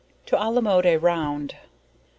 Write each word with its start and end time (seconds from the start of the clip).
To 0.25 0.35
alamode 0.35 0.87
a 0.87 0.97
round. 0.97 1.57